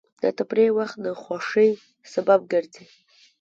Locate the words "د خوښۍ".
1.05-1.69